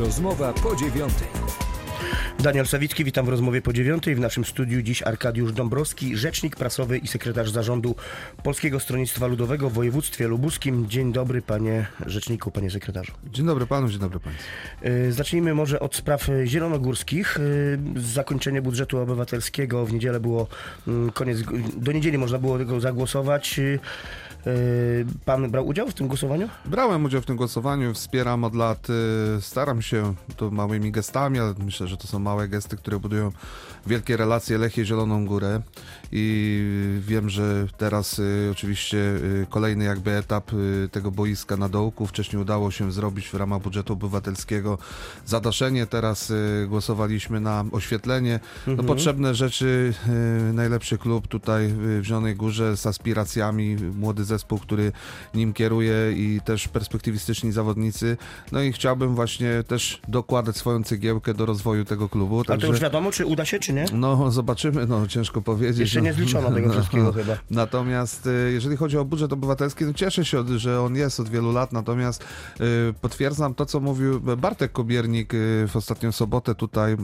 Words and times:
Rozmowa 0.00 0.52
po 0.52 0.76
dziewiątej. 0.76 1.28
Daniel 2.38 2.66
Sawicki, 2.66 3.04
witam 3.04 3.26
w 3.26 3.28
rozmowie 3.28 3.62
po 3.62 3.72
dziewiątej. 3.72 4.14
W 4.14 4.20
naszym 4.20 4.44
studiu 4.44 4.82
dziś 4.82 5.02
Arkadiusz 5.02 5.52
Dąbrowski, 5.52 6.16
rzecznik 6.16 6.56
prasowy 6.56 6.98
i 6.98 7.08
sekretarz 7.08 7.50
zarządu 7.50 7.94
Polskiego 8.42 8.80
Stronnictwa 8.80 9.26
Ludowego 9.26 9.70
w 9.70 9.72
województwie 9.72 10.28
lubuskim. 10.28 10.88
Dzień 10.88 11.12
dobry 11.12 11.42
panie 11.42 11.86
rzeczniku, 12.06 12.50
panie 12.50 12.70
sekretarzu. 12.70 13.12
Dzień 13.32 13.46
dobry 13.46 13.66
panu, 13.66 13.88
dzień 13.88 14.00
dobry 14.00 14.20
państwu. 14.20 14.44
Y, 14.86 15.12
Zacznijmy 15.12 15.54
może 15.54 15.80
od 15.80 15.96
spraw 15.96 16.28
zielonogórskich. 16.44 17.36
Y, 17.36 17.78
Zakończenie 17.96 18.62
budżetu 18.62 18.98
obywatelskiego 18.98 19.86
w 19.86 19.92
niedzielę 19.92 20.20
było 20.20 20.46
mm, 20.88 21.12
koniec, 21.12 21.38
do 21.76 21.92
niedzieli 21.92 22.18
można 22.18 22.38
było 22.38 22.58
tego 22.58 22.80
zagłosować. 22.80 23.60
Y, 24.46 24.50
y, 24.50 25.06
Pan 25.24 25.50
brał 25.50 25.66
udział 25.66 25.88
w 25.88 25.94
tym 25.94 26.08
głosowaniu? 26.08 26.48
Brałem 26.64 27.04
udział 27.04 27.20
w 27.22 27.26
tym 27.26 27.36
głosowaniu, 27.36 27.94
wspieram 27.94 28.44
od 28.44 28.54
lat, 28.54 28.88
y, 28.90 29.40
staram 29.40 29.82
się 29.82 30.14
to 30.36 30.50
małymi 30.50 30.92
gestami, 30.92 31.38
ale 31.38 31.54
myślę, 31.64 31.88
że 31.88 31.96
to 31.96 32.06
są 32.06 32.18
małe 32.18 32.48
gesty, 32.48 32.76
które 32.76 32.98
budują 32.98 33.32
wielkie 33.86 34.16
relacje 34.16 34.58
Lechie 34.58 34.84
Zieloną 34.84 35.26
Górę 35.26 35.60
i 36.12 36.64
wiem, 37.00 37.28
że 37.28 37.66
teraz 37.78 38.18
y, 38.18 38.48
oczywiście 38.52 38.98
y, 38.98 39.46
kolejny 39.50 39.84
jakby 39.84 40.10
etap 40.10 40.50
tego 40.92 41.10
boiska 41.10 41.56
na 41.56 41.68
dołku. 41.68 42.06
Wcześniej 42.06 42.42
udało 42.42 42.70
się 42.70 42.92
zrobić 42.92 43.28
w 43.28 43.34
ramach 43.34 43.62
budżetu 43.62 43.92
obywatelskiego 43.92 44.78
zadaszenie, 45.26 45.86
teraz 45.86 46.32
głosowaliśmy 46.68 47.40
na 47.40 47.64
oświetlenie. 47.72 48.40
No, 48.66 48.82
potrzebne 48.82 49.34
rzeczy, 49.34 49.94
najlepszy 50.52 50.98
klub 50.98 51.28
tutaj 51.28 51.68
w 51.68 52.00
Zielonej 52.04 52.36
Górze 52.36 52.76
z 52.76 52.86
aspiracjami, 52.86 53.76
młody 53.76 54.24
zespół, 54.30 54.58
który 54.58 54.92
nim 55.34 55.52
kieruje 55.52 56.12
i 56.12 56.40
też 56.44 56.68
perspektywistyczni 56.68 57.52
zawodnicy. 57.52 58.16
No 58.52 58.62
i 58.62 58.72
chciałbym 58.72 59.14
właśnie 59.14 59.62
też 59.66 60.00
dokładać 60.08 60.56
swoją 60.56 60.82
cegiełkę 60.84 61.34
do 61.34 61.46
rozwoju 61.46 61.84
tego 61.84 62.08
klubu. 62.08 62.42
A 62.48 62.56
to 62.56 62.66
już 62.66 62.80
wiadomo, 62.80 63.12
czy 63.12 63.26
uda 63.26 63.44
się, 63.44 63.58
czy 63.58 63.72
nie? 63.72 63.84
No, 63.92 64.30
zobaczymy, 64.30 64.86
no 64.86 65.06
ciężko 65.06 65.42
powiedzieć. 65.42 65.78
Jeszcze 65.78 66.02
nie 66.02 66.10
no. 66.10 66.16
zliczono 66.16 66.50
tego 66.50 66.72
wszystkiego 66.72 67.12
chyba. 67.12 67.36
Natomiast 67.50 68.26
y, 68.26 68.52
jeżeli 68.52 68.76
chodzi 68.76 68.98
o 68.98 69.04
budżet 69.04 69.32
obywatelski, 69.32 69.84
no 69.84 69.92
cieszę 69.92 70.24
się, 70.24 70.58
że 70.58 70.80
on 70.82 70.96
jest 70.96 71.20
od 71.20 71.28
wielu 71.28 71.52
lat, 71.52 71.72
natomiast 71.72 72.24
y, 72.60 72.94
potwierdzam 73.00 73.54
to, 73.54 73.66
co 73.66 73.80
mówił 73.80 74.20
Bartek 74.20 74.72
Kobiernik 74.72 75.34
y, 75.34 75.66
w 75.68 75.76
ostatnią 75.76 76.12
sobotę 76.12 76.54
tutaj 76.54 76.96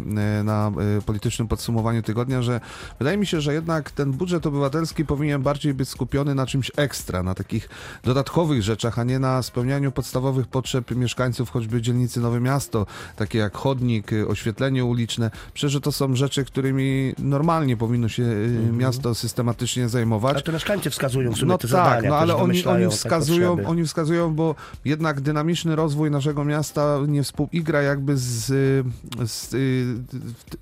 na 0.44 0.72
politycznym 1.06 1.48
podsumowaniu 1.48 2.02
tygodnia, 2.02 2.42
że 2.42 2.60
wydaje 2.98 3.16
mi 3.16 3.26
się, 3.26 3.40
że 3.40 3.54
jednak 3.54 3.90
ten 3.90 4.12
budżet 4.12 4.46
obywatelski 4.46 5.04
powinien 5.04 5.42
bardziej 5.42 5.74
być 5.74 5.88
skupiony 5.88 6.34
na 6.34 6.46
czymś 6.46 6.70
ekstra, 6.76 7.15
na 7.22 7.34
takich 7.34 7.68
dodatkowych 8.04 8.62
rzeczach, 8.62 8.98
a 8.98 9.04
nie 9.04 9.18
na 9.18 9.42
spełnianiu 9.42 9.92
podstawowych 9.92 10.46
potrzeb 10.46 10.90
mieszkańców 10.90 11.50
choćby 11.50 11.82
dzielnicy 11.82 12.20
Nowe 12.20 12.40
Miasto, 12.40 12.86
takie 13.16 13.38
jak 13.38 13.56
chodnik, 13.56 14.12
y, 14.12 14.28
oświetlenie 14.28 14.84
uliczne. 14.84 15.30
Przecież 15.54 15.72
że 15.72 15.80
to 15.80 15.92
są 15.92 16.16
rzeczy, 16.16 16.44
którymi 16.44 17.14
normalnie 17.18 17.76
powinno 17.76 18.08
się 18.08 18.22
y, 18.22 18.72
miasto 18.72 19.14
systematycznie 19.14 19.88
zajmować. 19.88 20.34
Ale 20.34 20.42
to 20.42 20.52
mieszkańcy 20.52 20.90
wskazują 20.90 21.32
w 21.32 21.36
sumie 21.36 21.48
No 21.48 21.58
te 21.58 21.68
tak, 21.68 21.70
zadania, 21.70 22.08
no 22.08 22.16
ale 22.16 22.36
oni, 22.36 22.64
oni 22.64 22.90
wskazują, 22.90 23.48
potrzeby. 23.48 23.68
oni 23.68 23.84
wskazują, 23.84 24.34
bo 24.34 24.54
jednak 24.84 25.20
dynamiczny 25.20 25.76
rozwój 25.76 26.10
naszego 26.10 26.44
miasta 26.44 26.98
nie 27.08 27.22
współigra 27.22 27.82
jakby 27.82 28.16
z, 28.16 28.50
y, 28.50 28.84
z 29.26 29.56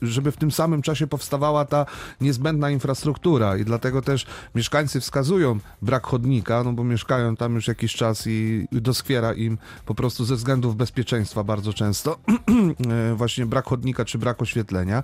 żeby 0.03 0.33
w 0.33 0.37
tym 0.37 0.51
samym 0.51 0.83
czasie 0.83 1.07
powstawała 1.07 1.65
ta 1.65 1.87
niezbędna 2.21 2.71
infrastruktura 2.71 3.57
i 3.57 3.65
dlatego 3.65 4.03
też 4.03 4.27
mieszkańcy 4.55 5.01
wskazują 5.01 5.59
brak 5.83 6.07
chodnika, 6.07 6.44
no 6.49 6.73
bo 6.73 6.85
mieszkają 6.85 7.37
tam 7.37 7.55
już 7.55 7.69
jakiś 7.69 7.95
czas 7.95 8.27
i 8.27 8.67
doskwiera 8.73 9.33
im 9.33 9.59
po 9.87 9.95
prostu 9.95 10.25
ze 10.25 10.37
względów 10.37 10.77
bezpieczeństwa 10.77 11.45
bardzo 11.45 11.73
często 11.73 12.19
e, 13.11 13.15
właśnie 13.15 13.47
brak 13.47 13.65
chodnika 13.65 14.05
czy 14.05 14.19
brak 14.19 14.43
oświetlenia, 14.43 15.03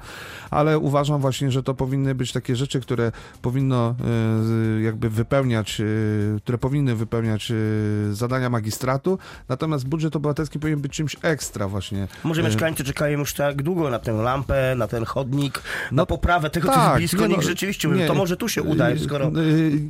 ale 0.50 0.78
uważam 0.78 1.20
właśnie, 1.20 1.50
że 1.50 1.62
to 1.62 1.74
powinny 1.74 2.14
być 2.14 2.32
takie 2.32 2.56
rzeczy, 2.56 2.80
które 2.80 3.12
powinno 3.42 3.94
e, 4.78 4.80
jakby 4.80 5.10
wypełniać, 5.10 5.80
e, 5.80 5.84
które 6.38 6.58
powinny 6.58 6.96
wypełniać 6.96 7.52
zadania 8.12 8.50
magistratu, 8.50 9.18
natomiast 9.48 9.88
budżet 9.88 10.16
obywatelski 10.16 10.58
powinien 10.58 10.80
być 10.80 10.92
czymś 10.92 11.16
ekstra 11.22 11.68
właśnie. 11.68 12.08
Może 12.24 12.42
mieszkańcy 12.42 12.84
czekają 12.84 13.18
już 13.18 13.34
tak 13.34 13.62
długo 13.62 13.90
na 13.90 13.98
tę 13.98 14.12
lampę, 14.12 14.74
na 14.76 14.86
ten 14.86 15.04
chodnik, 15.04 15.62
na 15.92 16.00
No 16.00 16.06
poprawę 16.06 16.50
tego, 16.50 16.68
co 16.68 16.74
tak, 16.74 17.00
jest 17.00 17.14
blisko 17.14 17.26
nie 17.26 17.28
nich 17.28 17.36
no, 17.36 17.42
rzeczywiście. 17.42 17.88
nie. 17.88 18.06
to 18.06 18.14
może 18.14 18.36
tu 18.36 18.48
się 18.48 18.62
uda, 18.62 18.86
skoro 19.04 19.32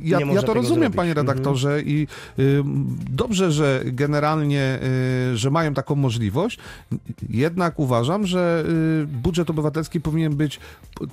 ja, 0.03 0.19
ja 0.19 0.41
to 0.41 0.53
rozumiem, 0.53 0.79
zrobić. 0.79 0.95
panie 0.95 1.11
Mhm. 1.11 1.40
Redaktorze, 1.41 1.81
i 1.81 2.07
y, 2.39 2.63
dobrze, 3.09 3.51
że 3.51 3.81
generalnie, 3.85 4.79
y, 5.33 5.37
że 5.37 5.51
mają 5.51 5.73
taką 5.73 5.95
możliwość. 5.95 6.59
Jednak 7.29 7.79
uważam, 7.79 8.25
że 8.27 8.63
y, 9.03 9.07
budżet 9.07 9.49
obywatelski 9.49 10.01
powinien 10.01 10.35
być 10.35 10.59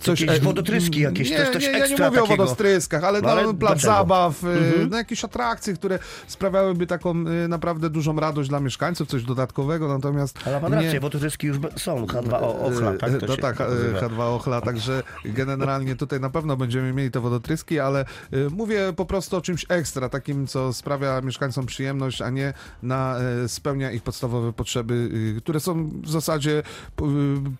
coś... 0.00 0.20
Jakieś 0.20 0.36
e, 0.38 0.40
wodotryski 0.40 1.00
jakieś, 1.00 1.30
nie, 1.30 1.36
jest 1.36 1.52
coś 1.52 1.62
nie, 1.62 1.70
ja 1.70 1.86
nie 1.86 1.92
mówię 1.92 2.06
o 2.06 2.10
takiego. 2.10 2.26
wodostryskach, 2.26 3.04
ale, 3.04 3.20
No, 3.22 3.28
no, 3.28 3.34
ale 3.40 3.54
plac 3.54 3.80
zabaw, 3.80 4.44
Mhm. 4.44 4.88
no, 4.90 4.96
jakieś 4.96 5.24
atrakcje, 5.24 5.74
które 5.74 5.98
sprawiałyby 6.26 6.86
taką 6.86 7.14
naprawdę 7.48 7.90
dużą 7.90 8.16
radość 8.20 8.48
dla 8.48 8.60
mieszkańców, 8.60 9.08
coś 9.08 9.24
dodatkowego, 9.24 9.88
natomiast... 9.88 10.38
Ale 10.46 10.60
pan 10.60 10.72
nie- 10.72 10.82
rację, 10.82 11.00
wodotryski 11.00 11.46
już 11.46 11.58
są, 11.76 12.06
H2O, 12.06 12.60
ochla, 12.66 12.92
tak? 12.92 13.18
To 13.20 13.26
No 13.26 13.36
tak, 13.36 13.60
e, 13.60 13.64
nazywa. 13.64 14.00
H2 14.00 14.20
Ochla, 14.20 14.60
także 14.60 15.02
generalnie 15.24 15.96
tutaj 15.96 16.20
na 16.20 16.30
pewno 16.30 16.56
będziemy 16.56 16.92
mieli 16.92 17.10
te 17.10 17.20
wodotryski, 17.20 17.80
ale 17.80 18.04
mówię 18.50 18.92
po 18.96 19.04
prostu 19.06 19.36
o 19.36 19.40
czymś 19.40 19.66
ekstra, 19.68 20.08
takim, 20.18 20.46
co 20.46 20.72
sprawia 20.72 21.20
mieszkańcom 21.20 21.66
przyjemność, 21.66 22.22
a 22.22 22.30
nie 22.30 22.52
na 22.82 23.18
e, 23.44 23.48
spełnia 23.48 23.92
ich 23.92 24.02
podstawowe 24.02 24.52
potrzeby, 24.52 24.94
y, 25.38 25.40
które 25.40 25.60
są 25.60 25.88
w 26.02 26.10
zasadzie 26.10 26.58
y, 26.58 26.62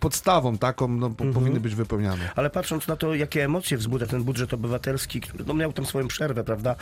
podstawą 0.01 0.59
taką, 0.59 0.89
no, 0.89 1.11
po- 1.11 1.25
powinny 1.25 1.61
być 1.61 1.75
wypełniane. 1.75 2.31
Ale 2.37 2.51
patrząc 2.51 2.89
na 2.89 2.97
to, 2.97 3.15
jakie 3.15 3.45
emocje 3.45 3.77
wzbudza 3.77 4.07
ten 4.07 4.25
budżet 4.25 4.55
obywatelski, 4.55 5.21
który 5.21 5.45
no, 5.45 5.55
miał 5.55 5.73
tam 5.73 5.87
swoją 5.87 6.09
przerwę, 6.09 6.45
prawda, 6.45 6.75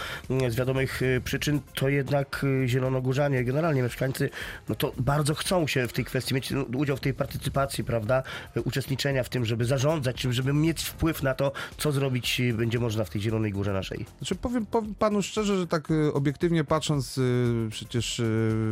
z 0.48 0.54
wiadomych 0.54 1.02
y, 1.02 1.20
przyczyn, 1.24 1.60
to 1.74 1.88
jednak 1.88 2.46
zielonogórzanie, 2.66 3.44
generalnie 3.44 3.82
mieszkańcy, 3.82 4.30
no 4.68 4.74
to 4.74 4.92
bardzo 4.98 5.34
chcą 5.34 5.66
się 5.66 5.88
w 5.88 5.92
tej 5.92 6.04
kwestii 6.04 6.34
mieć 6.34 6.50
no, 6.50 6.62
udział 6.62 6.96
w 6.96 7.00
tej 7.00 7.14
partycypacji, 7.14 7.84
prawda, 7.84 8.22
uczestniczenia 8.64 9.22
w 9.22 9.28
tym, 9.28 9.44
żeby 9.44 9.64
zarządzać, 9.64 10.20
żeby 10.20 10.52
mieć 10.52 10.84
wpływ 10.84 11.22
na 11.22 11.34
to, 11.34 11.52
co 11.76 11.92
zrobić 11.92 12.42
będzie 12.54 12.78
można 12.78 13.04
w 13.04 13.10
tej 13.10 13.20
Zielonej 13.22 13.52
Górze 13.52 13.72
naszej. 13.72 14.06
Znaczy 14.18 14.34
powiem, 14.34 14.66
powiem 14.66 14.94
panu 14.94 15.22
szczerze, 15.22 15.58
że 15.58 15.65
tak 15.66 15.90
y, 15.90 16.12
obiektywnie 16.12 16.64
patrząc, 16.64 17.18
y, 17.18 17.68
przecież 17.70 18.18
y, 18.18 18.64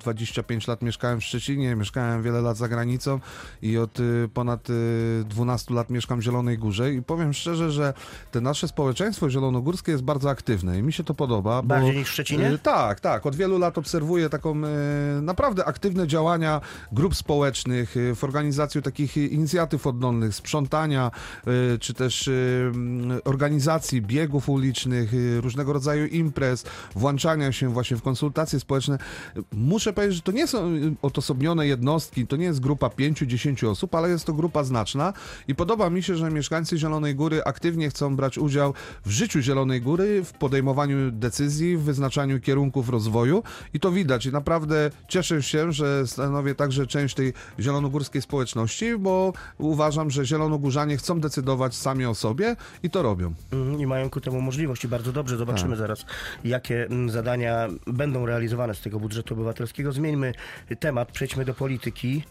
25 0.00 0.66
lat 0.66 0.82
mieszkałem 0.82 1.20
w 1.20 1.24
Szczecinie, 1.24 1.76
mieszkałem 1.76 2.22
wiele 2.22 2.40
lat 2.40 2.56
za 2.56 2.68
granicą 2.68 3.20
i 3.62 3.78
od 3.78 4.00
y, 4.00 4.28
ponad 4.34 4.70
y, 4.70 5.24
12 5.28 5.74
lat 5.74 5.90
mieszkam 5.90 6.20
w 6.20 6.22
Zielonej 6.22 6.58
Górze 6.58 6.94
i 6.94 7.02
powiem 7.02 7.32
szczerze, 7.32 7.70
że 7.70 7.94
te 8.30 8.40
nasze 8.40 8.68
społeczeństwo 8.68 9.30
zielonogórskie 9.30 9.92
jest 9.92 10.04
bardzo 10.04 10.30
aktywne 10.30 10.78
i 10.78 10.82
mi 10.82 10.92
się 10.92 11.04
to 11.04 11.14
podoba. 11.14 11.62
Bardziej 11.62 11.92
bo, 11.92 11.98
niż 11.98 12.08
w 12.08 12.12
Szczecinie? 12.12 12.52
y, 12.52 12.58
Tak, 12.58 13.00
tak. 13.00 13.26
Od 13.26 13.36
wielu 13.36 13.58
lat 13.58 13.78
obserwuję 13.78 14.28
taką 14.28 14.56
y, 14.56 15.22
naprawdę 15.22 15.64
aktywne 15.64 16.06
działania 16.06 16.60
grup 16.92 17.14
społecznych 17.14 17.96
y, 17.96 18.14
w 18.14 18.24
organizacji 18.24 18.82
takich 18.82 19.16
y, 19.16 19.26
inicjatyw 19.26 19.86
oddolnych, 19.86 20.34
sprzątania, 20.34 21.10
y, 21.74 21.78
czy 21.78 21.94
też 21.94 22.28
y, 22.28 22.72
organizacji 23.24 24.02
biegów 24.02 24.48
ulicznych, 24.48 25.14
y, 25.14 25.40
różnego 25.40 25.72
rodzaju 25.72 26.06
imprez, 26.06 26.31
włączania 26.94 27.52
się 27.52 27.68
właśnie 27.68 27.96
w 27.96 28.02
konsultacje 28.02 28.60
społeczne. 28.60 28.98
Muszę 29.52 29.92
powiedzieć, 29.92 30.16
że 30.16 30.22
to 30.22 30.32
nie 30.32 30.46
są 30.46 30.72
odosobnione 31.02 31.66
jednostki, 31.66 32.26
to 32.26 32.36
nie 32.36 32.44
jest 32.44 32.60
grupa 32.60 32.88
5-10 32.88 33.66
osób, 33.68 33.94
ale 33.94 34.08
jest 34.08 34.24
to 34.24 34.32
grupa 34.32 34.64
znaczna 34.64 35.12
i 35.48 35.54
podoba 35.54 35.90
mi 35.90 36.02
się, 36.02 36.16
że 36.16 36.30
mieszkańcy 36.30 36.78
Zielonej 36.78 37.14
Góry 37.14 37.44
aktywnie 37.44 37.90
chcą 37.90 38.16
brać 38.16 38.38
udział 38.38 38.74
w 39.06 39.10
życiu 39.10 39.40
Zielonej 39.40 39.80
Góry, 39.80 40.24
w 40.24 40.32
podejmowaniu 40.32 41.10
decyzji, 41.10 41.76
w 41.76 41.82
wyznaczaniu 41.82 42.40
kierunków 42.40 42.88
rozwoju 42.88 43.42
i 43.74 43.80
to 43.80 43.92
widać. 43.92 44.26
I 44.26 44.32
naprawdę 44.32 44.90
cieszę 45.08 45.42
się, 45.42 45.72
że 45.72 46.06
stanowię 46.06 46.54
także 46.54 46.86
część 46.86 47.14
tej 47.14 47.32
zielonogórskiej 47.60 48.22
społeczności, 48.22 48.98
bo 48.98 49.32
uważam, 49.58 50.10
że 50.10 50.26
zielonogórzanie 50.26 50.96
chcą 50.96 51.20
decydować 51.20 51.74
sami 51.74 52.06
o 52.06 52.14
sobie 52.14 52.56
i 52.82 52.90
to 52.90 53.02
robią. 53.02 53.34
Mhm, 53.52 53.80
I 53.80 53.86
mają 53.86 54.10
ku 54.10 54.20
temu 54.20 54.40
możliwości. 54.40 54.88
Bardzo 54.88 55.12
dobrze. 55.12 55.36
Zobaczymy 55.36 55.70
Tak. 55.70 55.78
zaraz, 55.78 56.04
jakie 56.44 56.86
mm, 56.86 57.10
zadania 57.10 57.68
będą 57.86 58.26
realizowane 58.26 58.74
z 58.74 58.80
tego 58.80 59.00
budżetu 59.00 59.34
obywatelskiego. 59.34 59.92
Zmieńmy 59.92 60.32
temat, 60.80 61.12
przejdźmy 61.12 61.44
do 61.44 61.54
polityki. 61.54 62.22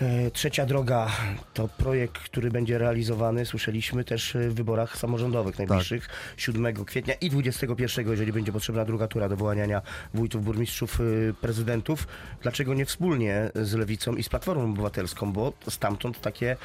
E, 0.00 0.30
Trzecia 0.30 0.66
droga 0.66 1.06
to 1.54 1.68
projekt, 1.68 2.18
który 2.18 2.50
będzie 2.50 2.78
realizowany, 2.78 3.46
słyszeliśmy 3.46 4.04
też 4.04 4.36
e, 4.36 4.48
w 4.48 4.54
wyborach 4.54 4.96
samorządowych 4.96 5.58
najbliższych 5.58 6.08
7 6.36 6.84
kwietnia 6.84 7.14
i 7.14 7.30
21, 7.30 8.10
jeżeli 8.10 8.32
będzie 8.32 8.52
potrzebna 8.52 8.84
druga 8.84 9.08
tura 9.08 9.28
do 9.28 9.36
wyłaniania 9.36 9.82
wójtów, 10.14 10.44
burmistrzów, 10.44 11.00
e, 11.00 11.04
prezydentów. 11.40 12.06
Dlaczego 12.42 12.74
nie 12.74 12.84
wspólnie 12.84 13.50
z 13.54 13.74
Lewicą 13.74 14.16
i 14.16 14.22
z 14.22 14.28
Platformą 14.28 14.64
Obywatelską, 14.64 15.32
bo 15.32 15.52
stamtąd 15.68 16.20
takie 16.20 16.56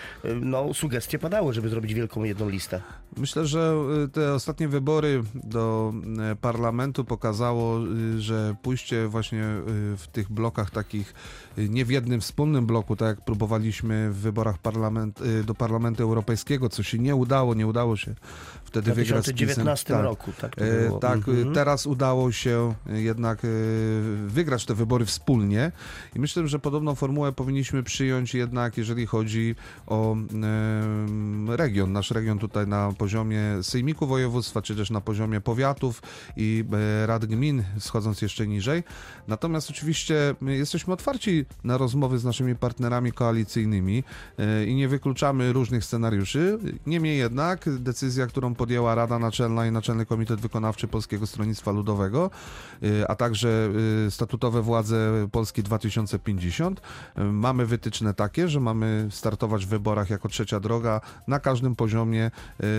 no, 0.41 0.73
sugestie 0.73 1.19
padały, 1.19 1.53
żeby 1.53 1.69
zrobić 1.69 1.93
wielką 1.93 2.23
jedną 2.23 2.49
listę. 2.49 2.81
Myślę, 3.17 3.45
że 3.45 3.73
te 4.13 4.33
ostatnie 4.33 4.67
wybory 4.67 5.23
do 5.33 5.93
parlamentu 6.41 7.05
pokazało, 7.05 7.79
że 8.17 8.55
pójście 8.61 9.07
właśnie 9.07 9.43
w 9.97 10.03
tych 10.11 10.31
blokach 10.31 10.71
takich, 10.71 11.13
nie 11.57 11.85
w 11.85 11.89
jednym 11.89 12.21
wspólnym 12.21 12.65
bloku, 12.65 12.95
tak 12.95 13.18
jak 13.19 13.25
próbowaliśmy 13.25 14.09
w 14.11 14.15
wyborach 14.15 14.57
parlament, 14.57 15.21
y, 15.21 15.43
do 15.43 15.55
Parlamentu 15.55 16.03
Europejskiego, 16.03 16.69
co 16.69 16.83
się 16.83 16.99
nie 16.99 17.15
udało, 17.15 17.53
nie 17.53 17.67
udało 17.67 17.97
się 17.97 18.13
W 18.63 18.67
wtedy 18.67 18.93
wygrać 18.93 19.25
PiSem. 19.25 19.35
2019 19.35 19.93
Tak. 19.93 20.03
roku. 20.03 20.31
Tak, 20.41 20.55
E. 20.61 20.99
Tak, 21.01 21.17
Mhm. 21.17 21.49
e, 21.51 21.53
teraz 21.53 21.87
udało 21.87 22.31
się 22.31 22.73
jednak 22.85 23.45
e, 23.45 23.47
wygrać 24.27 24.65
te 24.65 24.73
wybory 24.73 25.05
wspólnie 25.05 25.71
i 26.15 26.19
myślę, 26.19 26.47
że 26.47 26.59
podobną 26.59 26.95
formułę 26.95 27.31
powinniśmy 27.31 27.83
przyjąć 27.83 28.33
jednak, 28.33 28.77
jeżeli 28.77 29.05
chodzi 29.05 29.55
o 29.87 30.15
region, 31.55 31.93
nasz 31.93 32.11
region 32.11 32.39
tutaj 32.39 32.67
na 32.67 32.93
poziomie 32.97 33.41
sejmiku 33.61 34.07
województwa, 34.07 34.61
czy 34.61 34.75
też 34.75 34.89
na 34.89 35.01
poziomie 35.01 35.41
powiatów 35.41 36.01
i 36.37 36.65
e, 37.03 37.07
rad 37.07 37.25
gmin, 37.25 37.63
schodząc 37.79 38.21
jeszcze 38.21 38.47
niżej. 38.47 38.83
Natomiast 39.27 39.69
oczywiście 39.69 40.35
my 40.41 40.57
jesteśmy 40.57 40.93
otwarci 40.93 41.45
na 41.63 41.77
rozmowy 41.77 42.19
z 42.19 42.23
naszymi 42.23 42.55
partnerami 42.55 43.11
koalicyjnymi 43.11 44.03
e, 44.37 44.65
i 44.65 44.75
nie 44.75 44.87
wykluczamy 44.87 45.53
różnych 45.53 45.85
scenariuszy. 45.85 46.59
Niemniej 46.85 47.17
jednak 47.17 47.65
decyzja, 47.79 48.27
którą 48.27 48.55
podjęła 48.55 48.95
Rada 48.95 49.19
Naczelna 49.19 49.67
i 49.67 49.71
Naczelny 49.71 50.05
Komitet 50.05 50.41
Wykonawczy 50.41 50.87
Polskiego 50.87 51.27
Stronnictwa 51.27 51.71
Ludowego, 51.71 52.29
e, 52.83 53.11
a 53.11 53.15
także 53.15 53.69
statutowe 54.09 54.61
władze 54.61 55.27
Polski 55.31 55.63
2050, 55.63 56.81
e, 57.15 57.23
mamy 57.23 57.65
wytyczne 57.65 58.13
takie, 58.13 58.47
że 58.47 58.59
mamy 58.59 59.07
startować 59.11 59.65
w 59.65 59.69
wyborach 59.69 60.09
jako 60.09 60.29
trzecia 60.29 60.59
droga 60.59 61.01
na 61.27 61.38
każdym 61.39 61.75
poziomie 61.75 62.31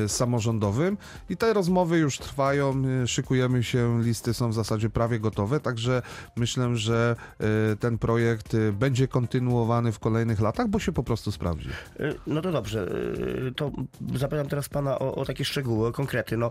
e, 0.05 0.09
samorządowym 0.09 0.97
i 1.29 1.37
te 1.37 1.53
rozmowy 1.53 1.99
już 1.99 2.19
trwają, 2.19 2.83
e, 3.03 3.07
szykujemy 3.07 3.65
się, 3.65 4.03
listy 4.03 4.35
są 4.35 4.51
w 4.51 4.55
zasadzie 4.55 4.91
prawie 4.91 5.21
gotowe, 5.21 5.61
także 5.61 6.03
myślę, 6.37 6.77
że 6.77 7.17
e, 7.73 7.77
ten 7.77 7.99
projekt 7.99 8.57
będzie 8.73 9.09
kontynuowany 9.09 9.93
w 9.93 9.99
kolejnych 9.99 10.41
latach, 10.41 10.69
bo 10.69 10.79
się 10.79 10.93
po 10.93 11.03
prostu 11.03 11.33
sprawdzi. 11.33 11.69
Y, 12.01 12.15
No 12.27 12.43
to 12.43 12.53
dobrze, 12.53 12.89
y, 13.49 13.53
to 13.57 13.71
zapytam 14.15 14.49
teraz 14.49 14.69
pana 14.69 14.99
o, 14.99 15.15
o 15.15 15.25
takie 15.25 15.45
szczegóły, 15.45 15.89
o 15.89 15.93
konkrety. 15.93 16.37
No, 16.37 16.51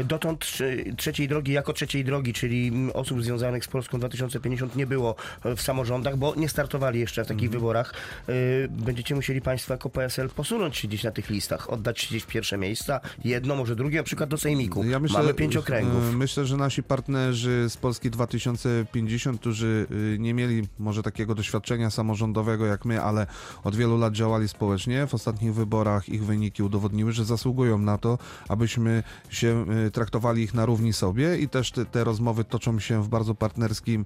y, 0.00 0.04
dotąd 0.04 0.40
trze- 0.44 0.96
trzeciej 0.96 1.28
drogi 1.28 1.52
jako 1.52 1.72
trzeciej 1.72 2.04
drogi, 2.04 2.32
czyli 2.32 2.68
mm, 2.68 2.90
osób 2.94 3.22
związanych 3.22 3.64
z 3.64 3.68
Polską 3.68 3.98
2050 3.98 4.76
nie 4.76 4.86
było 4.86 5.14
y, 5.46 5.56
w 5.56 5.62
samorządach, 5.62 6.16
bo 6.16 6.34
nie 6.34 6.48
startowali 6.48 7.00
jeszcze 7.00 7.24
w 7.24 7.28
takich 7.28 7.50
wyborach. 7.50 7.94
Y, 8.28 8.68
Będziecie 8.70 9.14
musieli 9.14 9.40
państwo 9.40 9.74
jako 9.74 9.90
PSL 9.90 10.28
posunąć 10.30 10.76
się 10.76 10.88
gdzieś 10.88 11.04
na 11.04 11.10
tych 11.10 11.30
listach, 11.30 11.45
oddać 11.68 12.00
się 12.00 12.08
gdzieś 12.08 12.24
pierwsze 12.26 12.58
miejsca, 12.58 13.00
jedno, 13.24 13.56
może 13.56 13.76
drugie, 13.76 13.98
na 13.98 14.04
przykład 14.04 14.30
do 14.30 14.38
Sejmiku. 14.38 14.84
Mamy 15.12 15.34
pięć 15.34 15.56
okręgów. 15.56 16.04
e, 16.10 16.16
Myślę, 16.16 16.46
że 16.46 16.56
nasi 16.56 16.82
partnerzy 16.82 17.66
z 17.68 17.76
Polski 17.76 18.10
2050, 18.10 19.40
którzy 19.40 19.86
y, 19.90 20.18
nie 20.18 20.34
mieli 20.34 20.68
może 20.78 21.02
takiego 21.02 21.34
doświadczenia 21.34 21.90
samorządowego 21.90 22.66
jak 22.66 22.84
my, 22.84 23.02
ale 23.02 23.26
od 23.64 23.76
wielu 23.76 23.98
lat 23.98 24.12
działali 24.12 24.48
społecznie, 24.48 25.06
w 25.06 25.14
ostatnich 25.14 25.54
wyborach 25.54 26.08
ich 26.08 26.24
wyniki 26.24 26.62
udowodniły, 26.62 27.12
że 27.12 27.24
zasługują 27.24 27.78
na 27.78 27.98
to, 27.98 28.18
abyśmy 28.48 29.02
się 29.30 29.66
y, 29.86 29.90
traktowali 29.90 30.42
ich 30.42 30.54
na 30.54 30.66
równi 30.66 30.92
sobie 30.92 31.38
i 31.38 31.48
też 31.48 31.70
te, 31.70 31.84
te 31.86 32.04
rozmowy 32.04 32.44
toczą 32.44 32.80
się 32.80 33.02
w 33.02 33.08
bardzo 33.08 33.34
partnerskim, 33.34 34.00
y, 34.00 34.04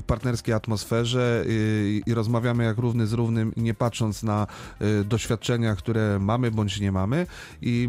w 0.00 0.02
partnerskiej 0.06 0.54
atmosferze 0.54 1.44
i 2.06 2.14
rozmawiamy 2.14 2.64
jak 2.64 2.78
równy 2.78 3.06
z 3.06 3.12
równym, 3.12 3.52
nie 3.56 3.74
patrząc 3.74 4.22
na 4.22 4.46
doświadczenia, 5.04 5.76
które 5.76 6.18
mamy 6.20 6.50
bądź 6.58 6.80
nie 6.80 6.92
mamy 6.92 7.26
i 7.62 7.88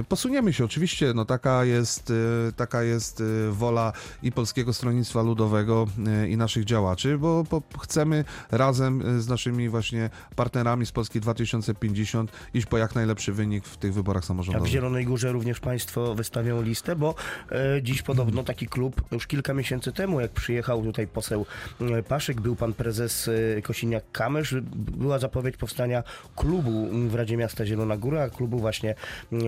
y, 0.00 0.04
posuniemy 0.04 0.52
się. 0.52 0.64
Oczywiście, 0.64 1.12
no 1.14 1.24
taka 1.24 1.64
jest, 1.64 2.10
y, 2.10 2.52
taka 2.56 2.82
jest 2.82 3.20
y, 3.20 3.52
wola 3.52 3.92
i 4.22 4.32
Polskiego 4.32 4.72
Stronnictwa 4.72 5.22
Ludowego 5.22 5.86
i 6.28 6.36
naszych 6.36 6.64
działaczy, 6.64 7.18
bo, 7.18 7.44
bo 7.50 7.62
chcemy 7.80 8.24
razem 8.50 9.22
z 9.22 9.28
naszymi 9.28 9.68
właśnie 9.68 10.10
partnerami 10.36 10.86
z 10.86 10.92
Polski 10.92 11.20
2050 11.20 12.32
iść 12.54 12.66
po 12.66 12.78
jak 12.78 12.94
najlepszy 12.94 13.32
wynik 13.32 13.64
w 13.64 13.76
tych 13.76 13.94
wyborach 13.94 14.22
A 14.22 14.24
w 14.24 14.26
samorządowych. 14.26 14.70
Zielonej 14.70 15.04
Górze 15.04 15.32
również 15.32 15.60
Państwo 15.60 16.14
wystawią 16.14 16.62
listę, 16.62 16.96
bo 16.96 17.14
e, 17.52 17.82
dziś 17.82 18.02
podobno 18.02 18.42
taki 18.42 18.66
klub 18.66 19.02
już 19.12 19.26
kilka 19.26 19.54
miesięcy 19.54 19.92
temu, 19.92 20.20
jak 20.20 20.30
przyjechał 20.30 20.82
tutaj 20.82 21.06
poseł 21.06 21.46
e, 21.80 22.02
Paszyk, 22.02 22.40
był 22.40 22.56
pan 22.56 22.72
prezes 22.72 23.28
e, 23.28 23.62
Kosiniak-Kamysz, 23.62 24.60
była 24.96 25.18
zapowiedź 25.18 25.56
powstania 25.56 26.02
klubu 26.36 26.88
w 27.08 27.14
Radzie 27.14 27.36
Miasta 27.36 27.66
Zielona 27.66 27.96
Góra, 27.98 28.30
klubu 28.30 28.58
właśnie 28.58 28.94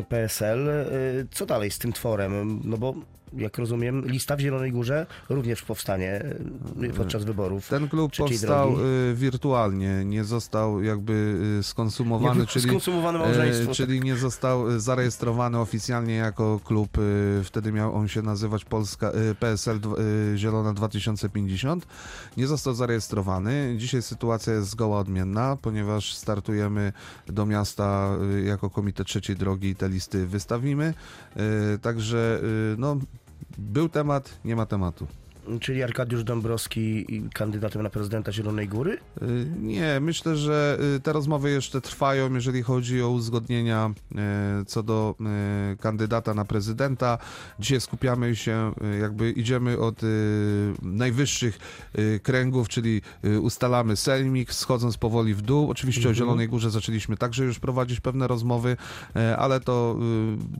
PSL. 0.08 0.68
E, 0.70 0.84
co 1.30 1.46
dalej 1.46 1.70
z 1.70 1.78
tym 1.78 1.92
tworem? 1.92 2.60
No 2.64 2.76
bo 2.76 2.94
jak 3.36 3.58
rozumiem, 3.58 4.06
lista 4.06 4.36
w 4.36 4.40
Zielonej 4.40 4.72
Górze 4.72 5.06
również 5.28 5.62
powstanie 5.62 6.12
e, 6.82 6.88
podczas 6.96 7.24
wyborów. 7.24 7.68
Ten 7.68 7.88
klub 7.88 8.12
powstał 8.16 8.68
drogi. 8.76 8.82
y, 9.10 9.14
wirtualnie, 9.14 10.04
nie 10.04 10.24
został 10.24 10.82
jakby 10.82 11.12
y, 11.60 11.62
skonsumowany, 11.62 12.40
Nie, 12.40 12.46
czyli, 12.46 12.66
małżeństwo. 13.02 13.70
e, 13.70 13.74
czyli 13.74 14.00
nie 14.00 14.16
został 14.16 14.70
y, 14.70 14.80
zarejestrowany 14.80 15.58
oficjalnie 15.58 16.14
jako 16.14 16.60
klub. 16.64 16.98
y, 16.98 17.40
Wtedy 17.44 17.72
miał 17.72 17.94
on 17.96 18.08
się 18.08 18.22
nazywać 18.22 18.64
Polska 18.64 19.10
y, 19.30 19.34
PSL 19.34 19.78
y, 20.34 20.38
Zielona 20.38 20.72
2050. 20.72 21.86
Nie 22.36 22.46
został 22.46 22.74
zarejestrowany. 22.74 23.74
Dzisiaj 23.76 24.02
sytuacja 24.02 24.52
jest 24.52 24.68
zgoła 24.70 24.98
odmienna, 24.98 25.56
ponieważ 25.62 26.14
startujemy 26.14 26.92
do 27.26 27.46
miasta 27.46 28.10
y, 28.38 28.42
jako 28.42 28.70
Komitet 28.70 29.06
Trzeciej 29.06 29.36
Drogi 29.36 29.68
i 29.68 29.74
te 29.74 29.88
listy 29.88 30.26
wystawimy. 30.26 30.94
Y, 31.74 31.78
Także 31.78 32.40
y, 32.42 32.76
no, 32.78 32.96
był 33.58 33.88
temat, 33.88 34.38
nie 34.44 34.56
ma 34.56 34.66
tematu. 34.66 35.06
Czyli 35.60 35.82
Arkadiusz 35.82 36.24
Dąbrowski 36.24 37.06
kandydatem 37.34 37.82
na 37.82 37.90
prezydenta 37.90 38.32
Zielonej 38.32 38.68
Góry? 38.68 38.98
Y, 39.22 39.46
Nie, 39.60 40.00
myślę, 40.00 40.36
że 40.36 40.78
y, 40.96 41.00
te 41.00 41.12
rozmowy 41.12 41.50
jeszcze 41.50 41.80
trwają, 41.80 42.34
jeżeli 42.34 42.62
chodzi 42.62 43.02
o 43.02 43.10
uzgodnienia 43.10 43.90
y, 44.60 44.64
co 44.64 44.82
do 44.82 45.14
kandydata 45.80 46.34
na 46.34 46.44
prezydenta. 46.44 47.18
Dzisiaj 47.58 47.80
skupiamy 47.80 48.36
się, 48.36 48.72
jakby 49.00 49.30
idziemy 49.30 49.78
od 49.78 50.00
najwyższych 50.82 51.58
kręgów, 52.22 52.68
czyli 52.68 53.02
ustalamy 53.40 53.96
sejmik, 53.96 54.52
schodząc 54.54 54.96
powoli 54.98 55.34
w 55.34 55.42
dół. 55.42 55.70
Oczywiście 55.70 56.00
o 56.00 56.10
Mhm. 56.10 56.14
Zielonej 56.16 56.48
Górze 56.48 56.70
zaczęliśmy 56.70 57.16
także 57.16 57.44
już 57.44 57.58
prowadzić 57.58 58.00
pewne 58.00 58.26
rozmowy, 58.28 58.76
ale 59.38 59.60
to 59.60 59.96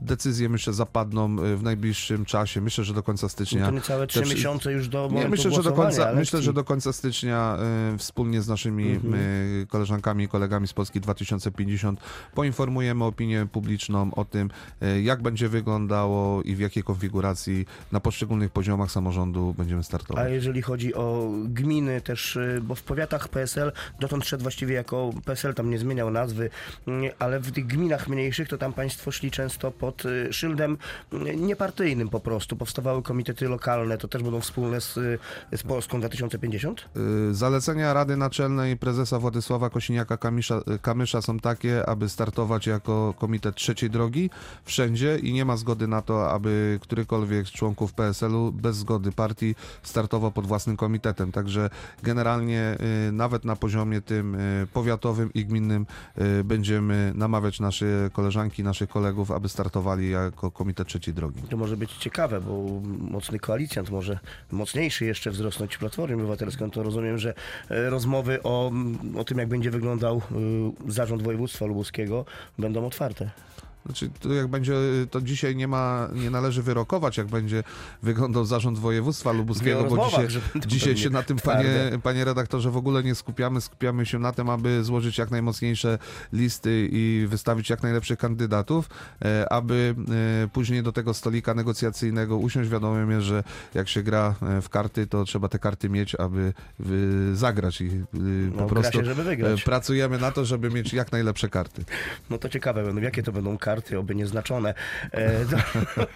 decyzje 0.01 0.49
myślę 0.49 0.73
zapadną 0.73 1.35
w 1.57 1.63
najbliższym 1.63 2.25
czasie. 2.25 2.61
Myślę, 2.61 2.83
że 2.83 2.93
do 2.93 3.03
końca 3.03 3.29
stycznia. 3.29 3.65
To 3.65 3.71
niecałe 3.71 4.07
trzy 4.07 4.21
miesiące 4.21 4.71
już 4.71 4.80
do 4.89 5.09
Nie, 5.11 5.27
myślę, 5.29 5.51
że 5.51 5.63
do 5.63 5.71
końca, 5.71 6.07
ale 6.07 6.15
myślę, 6.19 6.41
że 6.41 6.53
do 6.53 6.63
końca 6.63 6.93
stycznia 6.93 7.57
y, 7.93 7.97
wspólnie 7.97 8.41
z 8.41 8.47
naszymi 8.47 8.91
Mhm. 8.91 9.13
y, 9.15 9.67
koleżankami 9.69 10.23
i 10.23 10.27
kolegami 10.27 10.67
z 10.67 10.73
Polski 10.73 11.01
2050 11.01 11.99
poinformujemy 12.35 13.03
opinię 13.05 13.47
publiczną 13.51 14.11
o 14.15 14.25
tym, 14.25 14.49
y, 14.83 15.01
jak 15.01 15.21
będzie 15.21 15.49
wyglądało 15.49 16.41
i 16.43 16.55
w 16.55 16.59
jakiej 16.59 16.83
konfiguracji 16.83 17.65
na 17.91 17.99
poszczególnych 17.99 18.51
poziomach 18.51 18.91
samorządu 18.91 19.55
będziemy 19.57 19.79
A 19.79 19.83
startować. 19.83 20.31
jeżeli 20.31 20.61
chodzi 20.61 20.93
o 20.95 21.29
gminy 21.43 22.01
też, 22.01 22.35
y, 22.35 22.59
bo 22.63 22.75
w 22.75 22.83
powiatach 22.83 23.27
PSL 23.27 23.71
dotąd 23.99 24.25
szedł 24.25 24.43
właściwie 24.43 24.75
jako 24.75 25.09
PSL, 25.25 25.53
tam 25.53 25.69
nie 25.69 25.77
zmieniał 25.79 26.11
nazwy, 26.11 26.49
y, 26.87 26.91
ale 27.19 27.39
w 27.39 27.51
tych 27.51 27.67
gminach 27.67 28.07
mniejszych 28.07 28.47
to 28.49 28.57
tam 28.57 28.73
państwo 28.73 29.11
szli 29.11 29.31
często 29.31 29.71
pod 29.71 30.05
y, 30.05 30.33
szyldem 30.33 30.77
y, 31.13 31.35
niepartyjnym 31.35 32.09
po 32.09 32.19
prostu. 32.19 32.55
Powstawały 32.55 33.01
komitety 33.03 33.47
lokalne, 33.47 33.97
to 33.97 34.07
też 34.07 34.23
będą 34.23 34.41
wspólne 34.61 34.81
z, 34.81 34.99
z 35.55 35.63
Polską 35.63 35.99
2050? 35.99 36.89
Y, 37.29 37.33
Zalecenia 37.33 37.93
Rady 37.93 38.17
Naczelnej 38.17 38.77
prezesa 38.77 39.19
Władysława 39.19 39.67
Kosiniaka-Kamysza 39.67 40.79
Kamysza 40.81 41.21
są 41.21 41.39
takie, 41.39 41.89
aby 41.89 42.09
startować 42.09 42.67
jako 42.67 43.13
komitet 43.19 43.55
trzeciej 43.55 43.89
drogi 43.89 44.29
wszędzie 44.65 45.17
i 45.17 45.33
nie 45.33 45.45
ma 45.45 45.57
zgody 45.57 45.87
na 45.87 46.01
to, 46.01 46.31
aby 46.31 46.79
którykolwiek 46.81 47.47
z 47.47 47.51
członków 47.51 47.93
PSL-u 47.93 48.51
bez 48.51 48.75
zgody 48.75 49.11
partii 49.11 49.55
startował 49.83 50.31
pod 50.31 50.47
własnym 50.47 50.77
komitetem. 50.77 51.31
Także 51.31 51.69
generalnie 52.03 52.77
y, 53.07 53.11
nawet 53.11 53.45
na 53.45 53.55
poziomie 53.55 54.01
tym 54.01 54.35
y, 54.35 54.67
powiatowym 54.73 55.33
i 55.33 55.45
gminnym 55.45 55.85
będziemy 56.43 57.11
namawiać 57.15 57.59
nasze 57.59 58.09
koleżanki, 58.13 58.63
naszych 58.63 58.89
kolegów, 58.89 59.31
aby 59.31 59.49
startowali 59.49 60.09
jako 60.09 60.51
komitet 60.51 60.87
trzeciej 60.87 61.13
drogi. 61.13 61.41
To 61.49 61.57
może 61.57 61.77
być 61.77 61.93
ciekawe, 61.93 62.41
bo 62.41 62.81
mocny 63.11 63.39
koalicjant 63.39 63.89
może 63.89 64.19
mocniejszy 64.51 65.05
jeszcze 65.05 65.31
wzrosnąć 65.31 65.77
Platformy 65.77 66.15
Obywatelską, 66.15 66.71
to 66.71 66.83
rozumiem, 66.83 67.17
że 67.17 67.33
e, 67.69 67.89
rozmowy 67.89 68.43
o, 68.43 68.71
o 69.17 69.23
tym, 69.23 69.37
jak 69.37 69.47
będzie 69.47 69.71
wyglądał 69.71 70.21
y, 70.87 70.91
zarząd 70.91 71.23
województwa 71.23 71.65
lubuskiego, 71.65 72.25
będą 72.57 72.85
otwarte. 72.85 73.29
Znaczy, 73.85 74.09
to 74.19 74.33
jak 74.33 74.47
będzie, 74.47 74.73
to 75.11 75.21
dzisiaj 75.21 75.55
nie 75.55 75.67
ma, 75.67 76.07
nie 76.13 76.29
należy 76.29 76.63
wyrokować, 76.63 77.17
jak 77.17 77.27
będzie 77.27 77.63
wyglądał 78.03 78.45
zarząd 78.45 78.79
województwa 78.79 79.31
lubuskiego, 79.31 79.83
bo 79.83 80.05
dzisiaj, 80.05 80.27
dzisiaj 80.67 80.97
się 80.97 81.09
na 81.09 81.23
tym, 81.23 81.37
panie, 81.37 81.91
panie 82.03 82.25
redaktorze, 82.25 82.71
w 82.71 82.77
ogóle 82.77 83.03
nie 83.03 83.15
skupiamy. 83.15 83.61
Skupiamy 83.61 84.05
się 84.05 84.19
na 84.19 84.31
tym, 84.31 84.49
aby 84.49 84.83
złożyć 84.83 85.17
jak 85.17 85.31
najmocniejsze 85.31 85.97
listy 86.33 86.89
i 86.91 87.25
wystawić 87.29 87.69
jak 87.69 87.83
najlepszych 87.83 88.19
kandydatów, 88.19 88.89
e, 89.25 89.53
aby 89.53 89.95
e, 90.43 90.47
później 90.47 90.83
do 90.83 90.91
tego 90.91 91.13
stolika 91.13 91.53
negocjacyjnego 91.53 92.37
usiąść. 92.37 92.69
Wiadomo 92.69 93.11
jest, 93.11 93.25
że 93.25 93.43
jak 93.73 93.89
się 93.89 94.03
gra 94.03 94.35
e, 94.41 94.61
w 94.61 94.69
karty, 94.69 95.07
to 95.07 95.23
trzeba 95.23 95.47
te 95.47 95.59
karty 95.59 95.89
mieć, 95.89 96.15
aby 96.15 96.53
zagrać 97.33 97.81
i 97.81 97.85
y, 97.85 98.05
po 98.55 98.61
No, 98.61 98.67
prostu 98.67 99.05
się, 99.05 99.15
pracujemy 99.65 100.17
na 100.17 100.31
to, 100.31 100.45
żeby 100.45 100.69
mieć 100.69 100.93
jak 100.93 101.11
najlepsze 101.11 101.49
karty. 101.49 101.83
No 102.29 102.37
to 102.37 102.49
ciekawe 102.49 102.83
będą, 102.83 103.01
jakie 103.01 103.23
to 103.23 103.31
będą 103.31 103.57
karty, 103.57 103.70
oby 103.99 104.15
nieznaczone. 104.15 104.73
E, 105.11 105.45
do, 105.45 105.57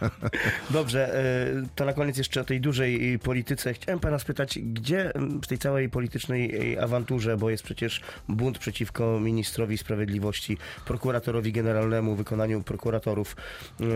dobrze, 0.80 1.16
e, 1.16 1.68
to 1.76 1.86
na 1.86 1.94
koniec 1.94 2.18
jeszcze 2.18 2.42
o 2.42 2.44
tej 2.44 2.62
dużej 2.62 3.20
polityce. 3.20 3.74
Chciałem 3.74 4.00
pana 4.00 4.20
spytać, 4.20 4.60
gdzie 4.60 5.12
w 5.42 5.48
tej 5.48 5.58
całej 5.58 5.90
politycznej 5.90 6.74
e, 6.74 6.84
awanturze, 6.84 7.38
bo 7.38 7.50
jest 7.50 7.64
przecież 7.64 8.02
bunt 8.30 8.58
przeciwko 8.58 9.20
ministrowi 9.20 9.78
sprawiedliwości, 9.78 10.58
prokuratorowi 10.86 11.52
generalnemu, 11.52 12.16
wykonaniu 12.16 12.64
prokuratorów, 12.64 13.36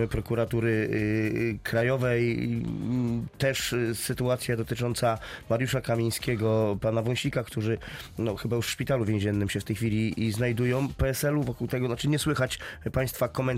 prokuratury 0.10 0.90
e, 1.56 1.60
krajowej, 1.64 2.40
m, 2.44 3.28
też 3.38 3.74
e, 3.74 3.96
sytuacja 3.96 4.58
dotycząca 4.58 5.18
Mariusza 5.50 5.82
Kamińskiego, 5.82 6.78
pana 6.82 7.02
Wąsika, 7.02 7.44
którzy 7.44 7.78
no, 8.18 8.36
chyba 8.36 8.56
już 8.56 8.68
w 8.68 8.70
szpitalu 8.70 9.06
więziennym 9.06 9.50
się 9.50 9.60
w 9.60 9.64
tej 9.64 9.76
chwili 9.76 10.24
i 10.28 10.32
znajdują. 10.32 10.88
PSL-u 10.98 11.44
wokół 11.44 11.68
tego, 11.68 11.88
znaczy 11.88 12.08
nie 12.10 12.20
słychać 12.20 12.60
państwa 12.92 13.28
komentarzy. 13.28 13.49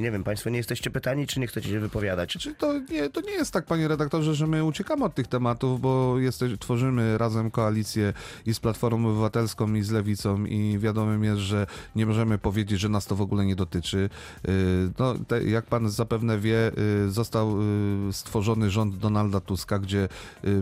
Nie 0.00 0.10
wiem, 0.10 0.24
państwo 0.24 0.50
nie 0.50 0.56
jesteście 0.56 0.90
pytani, 0.90 1.26
czy 1.26 1.40
nie 1.40 1.46
chcecie 1.46 1.68
się 1.68 1.80
wypowiadać? 1.80 2.32
Znaczy 2.32 2.54
to 2.54 2.78
nie, 2.78 3.10
to 3.10 3.20
nie 3.20 3.32
jest 3.32 3.52
tak, 3.52 3.66
panie 3.66 3.88
redaktorze, 3.88 4.34
że 4.34 4.46
my 4.46 4.64
uciekamy 4.64 5.04
od 5.04 5.14
tych 5.14 5.26
tematów, 5.26 5.80
bo 5.80 6.18
jesteś, 6.18 6.58
tworzymy 6.58 7.18
razem 7.18 7.50
koalicję 7.50 8.12
i 8.46 8.54
z 8.54 8.60
Platformą 8.60 9.08
Obywatelską, 9.08 9.74
i 9.74 9.82
z 9.82 9.90
Lewicą 9.90 10.44
i 10.44 10.78
wiadomym 10.78 11.24
jest, 11.24 11.40
że 11.40 11.66
nie 11.96 12.06
możemy 12.06 12.38
powiedzieć, 12.38 12.80
że 12.80 12.88
nas 12.88 13.06
to 13.06 13.16
w 13.16 13.20
ogóle 13.20 13.44
nie 13.44 13.56
dotyczy. 13.56 14.10
Yy, 14.44 14.52
No, 14.98 15.14
te, 15.28 15.44
jak 15.44 15.66
pan 15.66 15.90
zapewne 15.90 16.38
wie, 16.38 16.70
yy, 17.04 17.10
został 17.10 17.62
yy, 18.06 18.12
stworzony 18.12 18.70
rząd 18.70 18.96
Donalda 18.96 19.40
Tuska, 19.40 19.78
gdzie 19.78 20.08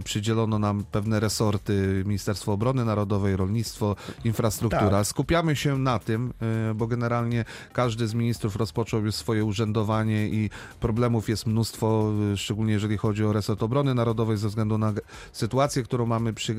przydzielono 0.05 0.59
nam 0.59 0.85
pewne 0.93 1.21
resorty, 1.21 2.03
Ministerstwo 2.07 2.53
Obrony 2.53 2.85
Narodowej, 2.85 3.37
Rolnictwo, 3.37 3.97
Infrastruktura. 4.25 4.91
Tak. 4.91 5.07
Skupiamy 5.07 5.57
się 5.57 5.79
na 5.79 5.99
tym, 5.99 6.33
bo 6.75 6.87
generalnie 6.87 7.45
każdy 7.73 8.09
z 8.09 8.15
ministrów 8.15 8.50
rozpoczął 8.57 9.05
już 9.05 9.15
swoje 9.15 9.45
urzędowanie 9.45 10.29
i 10.29 10.51
problemów 10.81 11.29
jest 11.29 11.47
mnóstwo, 11.47 12.13
szczególnie 12.37 12.73
jeżeli 12.73 12.97
chodzi 12.97 13.25
o 13.25 13.33
resort 13.33 13.63
obrony 13.63 13.95
narodowej 13.95 14.37
ze 14.37 14.49
względu 14.49 14.79
na 14.79 14.93
sytuację, 15.33 15.83
którą 15.83 16.07
mamy 16.07 16.33
przy, 16.33 16.57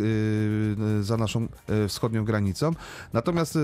za 1.02 1.18
naszą 1.18 1.48
wschodnią 1.88 2.26
granicą. 2.26 2.72
Natomiast 3.14 3.58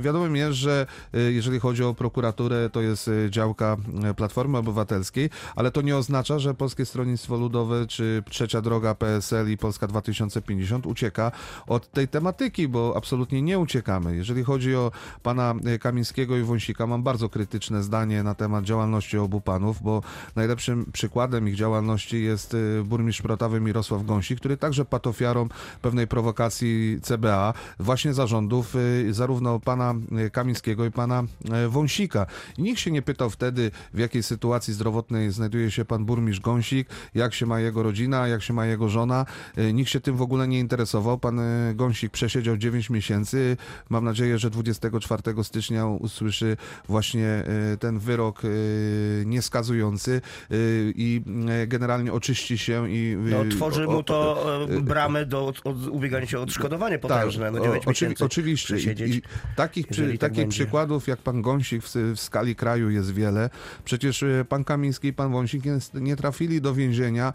wiadomym 0.00 0.36
jest, 0.36 0.56
że 0.56 0.86
jeżeli 1.12 1.60
chodzi 1.60 1.84
o 1.84 1.94
prokuraturę, 1.94 2.70
to 2.70 2.80
jest 2.80 3.10
działka 3.30 3.76
Platformy 4.16 4.58
Obywatelskiej, 4.58 5.30
ale 5.56 5.70
to 5.70 5.82
nie 5.82 5.96
oznacza, 5.96 6.38
że 6.38 6.54
Polskie 6.54 6.86
Stronnictwo 6.86 7.36
Ludowe 7.36 7.86
czy 7.86 8.22
Trzecia 8.30 8.62
Droga 8.62 8.94
PSL 8.94 9.50
i 9.50 9.56
Polska 9.56 9.86
2050 9.86 10.86
ucieka 10.86 11.32
od 11.66 11.90
tej 11.90 12.08
tematyki, 12.08 12.68
bo 12.68 12.94
absolutnie 12.96 13.42
nie 13.42 13.58
uciekamy. 13.58 14.16
Jeżeli 14.16 14.44
chodzi 14.44 14.74
o 14.74 14.92
pana 15.22 15.54
Kamińskiego 15.80 16.36
i 16.36 16.42
Wąsika, 16.42 16.86
mam 16.86 17.02
bardzo 17.02 17.28
krytyczne 17.28 17.45
zdanie 17.80 18.22
na 18.22 18.34
temat 18.34 18.64
działalności 18.64 19.18
obu 19.18 19.40
panów, 19.40 19.82
bo 19.82 20.02
najlepszym 20.36 20.86
przykładem 20.92 21.48
ich 21.48 21.54
działalności 21.54 22.24
jest 22.24 22.54
y, 22.54 22.82
burmistrz 22.84 23.22
Protawy 23.22 23.60
Mirosław 23.60 24.06
Gąsik, 24.06 24.38
który 24.38 24.56
także 24.56 24.84
padł 24.84 25.08
ofiarą 25.08 25.48
pewnej 25.82 26.06
prowokacji 26.06 26.98
CBA, 27.02 27.54
właśnie 27.78 28.14
zarządów 28.14 28.76
y, 28.76 29.14
zarówno 29.14 29.60
pana 29.60 29.94
y, 30.26 30.30
Kamińskiego 30.30 30.84
i 30.84 30.90
pana 30.90 31.24
Wąsika. 31.68 32.26
I 32.58 32.62
nikt 32.62 32.80
się 32.80 32.90
nie 32.90 33.02
pytał 33.02 33.30
wtedy, 33.30 33.70
w 33.94 33.98
jakiej 33.98 34.22
sytuacji 34.22 34.74
zdrowotnej 34.74 35.30
znajduje 35.30 35.70
się 35.70 35.84
pan 35.84 36.04
burmistrz 36.04 36.40
Gąsik, 36.40 36.88
jak 37.14 37.34
się 37.34 37.46
ma 37.46 37.60
jego 37.60 37.82
rodzina, 37.82 38.28
jak 38.28 38.42
się 38.42 38.52
ma 38.52 38.66
jego 38.66 38.88
żona. 38.88 39.26
Nikt 39.72 39.90
się 39.90 40.00
tym 40.00 40.16
w 40.16 40.22
ogóle 40.22 40.48
nie 40.48 40.60
interesował. 40.60 41.18
Pan 41.18 41.40
Gąsik 41.74 42.12
przesiedział 42.12 42.56
9 42.56 42.90
miesięcy. 42.90 43.56
Mam 43.88 44.04
nadzieję, 44.04 44.38
że 44.38 44.50
24 44.50 45.44
stycznia 45.44 45.86
usłyszy 45.86 46.56
właśnie 46.88 47.35
ten 47.80 47.98
wyrok 47.98 48.44
y, 48.44 49.22
nieskazujący 49.26 50.20
y, 50.52 50.92
i 50.96 51.22
y, 51.62 51.66
generalnie 51.66 52.12
oczyści 52.12 52.58
się 52.58 52.90
i 52.90 53.12
y, 53.12 53.16
No, 53.30 53.44
tworzy 53.56 53.86
mu 53.86 54.02
to 54.02 54.46
y, 54.70 54.80
bramę 54.82 55.26
do 55.26 55.46
od, 55.46 55.62
ubiegania 55.90 56.26
się 56.26 56.38
o 56.38 56.42
odszkodowanie 56.42 56.98
potężne. 56.98 57.50
no, 57.50 57.60
9 57.60 57.86
o- 57.86 57.90
oczywi- 57.90 58.24
oczywiście. 58.24 58.76
I, 59.06 59.10
i 59.16 59.22
takich 59.56 59.86
przy, 59.86 60.08
tak 60.10 60.18
takich 60.20 60.36
będzie. 60.36 60.54
przykładów 60.64 61.08
jak 61.08 61.18
pan 61.18 61.42
Gąsik 61.42 61.82
w, 61.84 61.94
w 62.14 62.20
skali 62.20 62.56
kraju 62.56 62.90
jest 62.90 63.14
wiele. 63.14 63.50
Przecież 63.84 64.24
pan 64.48 64.64
Kamiński 64.64 65.08
i 65.08 65.12
pan 65.12 65.32
Wąsik 65.32 65.64
nie, 65.64 65.78
nie 65.94 66.16
trafili 66.16 66.60
do 66.60 66.74
więzienia 66.74 67.32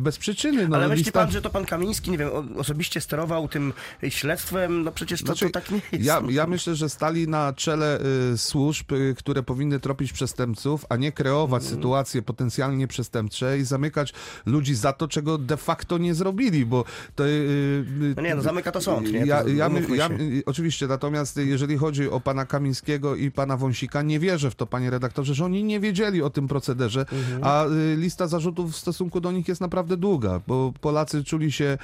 bez 0.00 0.18
przyczyny. 0.18 0.68
No, 0.68 0.76
Ale 0.76 0.88
myśli 0.88 1.04
lista- 1.04 1.12
pan, 1.12 1.30
że 1.30 1.42
to 1.42 1.50
pan 1.50 1.64
Kamiński, 1.64 2.10
nie 2.10 2.18
wiem, 2.18 2.28
osobiście 2.58 3.00
sterował 3.00 3.48
tym 3.48 3.72
śledztwem? 4.08 4.82
No 4.82 4.92
przecież 4.92 5.20
to, 5.20 5.26
Znaczy, 5.26 5.44
to 5.46 5.50
tak 5.60 5.70
nie 5.70 5.80
jest. 5.92 6.04
Ja, 6.04 6.22
ja 6.30 6.46
myślę, 6.46 6.74
że 6.74 6.88
stali 6.88 7.28
na 7.28 7.52
czele 7.52 7.98
y, 8.32 8.38
służb, 8.38 8.92
y, 8.92 9.14
które 9.18 9.41
powinny 9.42 9.80
tropić 9.80 10.12
przestępców, 10.12 10.84
a 10.88 10.96
nie 10.96 11.12
kreować 11.12 11.62
Mm. 11.62 11.74
sytuacje 11.74 12.22
potencjalnie 12.22 12.86
przestępcze 12.88 13.58
i 13.58 13.64
zamykać 13.64 14.12
ludzi 14.46 14.74
za 14.74 14.92
to, 14.92 15.08
czego 15.08 15.38
de 15.38 15.56
facto 15.56 15.98
nie 15.98 16.14
zrobili, 16.14 16.66
bo 16.66 16.84
to... 17.14 17.26
y, 17.26 17.28
y, 17.28 18.14
No 18.16 18.22
nie, 18.22 18.34
no 18.34 18.42
zamyka 18.42 18.72
to 18.72 18.80
sąd, 18.80 19.12
nie? 19.12 19.18
Ja, 19.26 19.42
To 19.42 19.48
ja, 19.48 19.68
ja, 19.96 20.08
oczywiście, 20.46 20.86
natomiast 20.86 21.36
jeżeli 21.36 21.76
chodzi 21.76 22.10
o 22.10 22.20
pana 22.20 22.46
Kamińskiego 22.46 23.16
i 23.16 23.30
pana 23.30 23.56
Wąsika, 23.56 24.02
nie 24.02 24.18
wierzę 24.20 24.50
w 24.50 24.54
to, 24.54 24.66
panie 24.66 24.90
redaktorze, 24.90 25.34
że 25.34 25.44
oni 25.44 25.64
nie 25.64 25.80
wiedzieli 25.80 26.22
o 26.22 26.30
tym 26.30 26.48
procederze, 26.48 27.00
Mhm. 27.12 27.40
a 27.44 27.66
y, 27.66 27.96
lista 27.96 28.26
zarzutów 28.26 28.72
w 28.72 28.76
stosunku 28.76 29.20
do 29.20 29.32
nich 29.32 29.48
jest 29.48 29.60
naprawdę 29.60 29.96
długa, 29.96 30.40
bo 30.46 30.72
Polacy 30.80 31.24
czuli 31.24 31.52
się, 31.52 31.78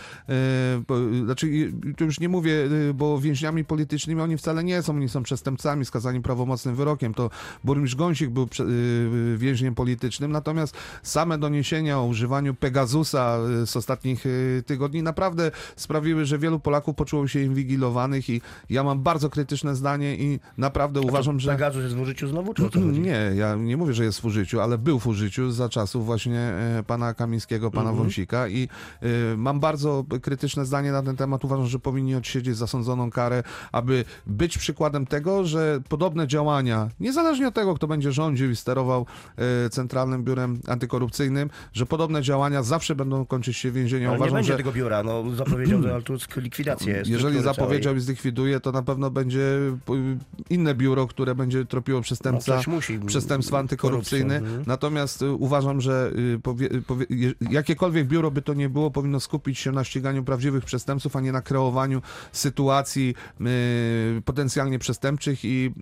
bo, 0.89 0.95
znaczy 1.25 1.73
tu 1.97 2.05
już 2.05 2.21
nie 2.21 2.29
mówię, 2.29 2.69
bo 2.95 3.19
więźniami 3.21 3.65
politycznymi 3.65 4.21
oni 4.21 4.37
wcale 4.39 4.65
nie 4.65 4.83
są, 4.83 4.93
oni 4.97 5.09
są 5.09 5.23
przestępcami 5.23 5.85
skazani 5.85 6.21
prawomocnym 6.23 6.75
wyrokiem, 6.75 7.15
to 7.15 7.31
burmistrz 7.65 7.97
Gąsik 7.97 8.31
był 8.31 8.47
prze, 8.47 8.65
y, 8.65 9.37
więźniem 9.39 9.75
politycznym, 9.75 10.33
natomiast 10.33 10.77
same 11.03 11.39
doniesienia 11.39 11.99
o 11.99 12.05
używaniu 12.05 12.55
Pegasusa 12.55 13.39
y, 13.63 13.67
z 13.67 13.77
ostatnich 13.77 14.27
y, 14.27 14.63
tygodni 14.67 15.03
naprawdę 15.03 15.51
sprawiły, 15.77 16.25
że 16.25 16.39
wielu 16.39 16.61
Polaków 16.61 16.97
poczuło 16.97 17.29
się 17.29 17.41
inwigilowanych 17.41 18.31
i 18.31 18.41
ja 18.71 18.85
mam 18.85 19.03
bardzo 19.03 19.31
krytyczne 19.31 19.75
zdanie 19.75 20.17
i 20.17 20.41
naprawdę 20.59 21.01
uważam, 21.01 21.41
że... 21.41 21.51
Pegasus 21.51 21.83
jest 21.83 21.95
w 21.95 22.01
użyciu 22.01 22.29
znowu, 22.29 22.55
czy? 22.55 22.63
Nie, 23.09 23.33
ja 23.35 23.55
nie 23.55 23.77
mówię, 23.77 23.95
że 23.95 24.05
jest 24.05 24.21
w 24.21 24.25
użyciu, 24.25 24.61
ale 24.61 24.79
był 24.79 24.99
w 24.99 25.07
użyciu 25.07 25.51
za 25.51 25.69
czasów 25.69 26.07
właśnie 26.07 26.39
e, 26.41 26.83
pana 26.87 27.15
Kamińskiego, 27.15 27.71
pana 27.71 27.93
Wąsika 27.93 28.49
i 28.49 28.69
e, 29.03 29.37
mam 29.37 29.61
bardzo 29.61 30.05
krytyczne 30.23 30.67
zdanie 30.67 30.93
na 30.93 31.03
ten 31.03 31.17
temat. 31.17 31.45
Uważam, 31.45 31.67
że 31.67 31.79
powinni 31.79 32.15
odsiedzieć 32.15 32.57
zasądzoną 32.57 33.11
karę, 33.11 33.43
aby 33.73 34.05
być 34.27 34.59
przykładem 34.59 35.07
tego, 35.07 35.45
że 35.45 35.81
podobne 35.89 36.27
działania, 36.27 36.89
niezależnie 37.01 37.38
od 37.47 37.55
tego, 37.55 37.75
kto 37.75 37.87
będzie 37.87 38.13
rządził 38.13 38.51
i 38.51 38.57
sterował 38.57 39.07
e, 39.37 39.71
Centralnym 39.71 40.25
Biurem 40.25 40.61
Antykorupcyjnym, 40.67 41.51
że 41.73 41.87
podobne 41.87 42.23
działania 42.23 42.63
zawsze 42.63 42.95
będą 42.95 43.27
kończyć 43.27 43.57
się 43.57 43.71
więzieniem. 43.71 44.09
Ale 44.09 44.19
nie 44.19 44.23
Uważam, 44.23 44.37
będzie 44.37 44.53
że 44.53 44.57
tego 44.57 44.73
biura, 44.73 45.03
no 45.03 45.31
zapowiedział 45.35 45.81
Donald 45.81 46.05
Tusk 46.05 46.37
likwidację 46.37 47.03
jeżeli 47.07 47.43
zapowiedział 47.43 47.97
i 47.97 48.01
zlikwiduje, 48.01 48.61
to 48.61 48.73
na 48.73 48.83
pewno 48.83 49.11
będzie 49.11 49.59
inne 50.51 50.75
biuro, 50.75 51.07
które 51.07 51.35
będzie 51.35 51.65
tropiło 51.65 51.99
No, 51.99 52.03
przestępca 52.03 52.61
musi. 52.67 52.99
przestępstwa 53.07 53.59
antykorupcyjne. 53.59 54.37
Mhm. 54.37 54.63
Natomiast 54.67 55.23
y, 55.23 55.31
uważam, 55.33 55.81
że 55.81 56.11
y, 56.35 56.41
powie, 56.43 56.69
powie, 56.87 57.07
jakiekolwiek 57.51 58.07
biuro 58.07 58.31
by 58.31 58.43
to 58.43 58.55
nie 58.55 58.69
było, 58.69 58.91
powinno 58.91 59.21
skupić 59.21 59.59
się 59.59 59.73
na 59.73 59.85
ściganiu 59.85 60.25
prawdziwych 60.25 60.65
przestępców, 60.65 61.17
a 61.17 61.21
nie 61.21 61.33
na 61.33 61.43
kreowaniu 61.43 62.03
sytuacji 62.33 63.15
y, 63.41 64.23
potencjalnie 64.25 64.79
przestępczych 64.79 65.45
i 65.45 65.73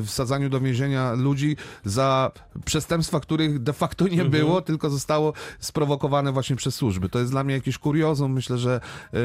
y, 0.00 0.04
wsadzaniu 0.04 0.48
do 0.48 0.60
więzienia 0.60 0.81
więzienia 0.82 1.12
ludzi 1.12 1.56
za 1.84 2.32
przestępstwa, 2.64 3.20
których 3.20 3.58
de 3.58 3.72
facto 3.72 4.08
nie 4.08 4.24
było, 4.24 4.62
tylko 4.62 4.90
zostało 4.90 5.32
sprowokowane 5.60 6.32
właśnie 6.32 6.56
przez 6.56 6.74
służby. 6.74 7.08
To 7.08 7.18
jest 7.18 7.30
dla 7.30 7.44
mnie 7.44 7.54
jakieś 7.54 7.78
kuriozum. 7.78 8.32
Myślę, 8.32 8.58
że 8.58 8.80
e, 9.12 9.18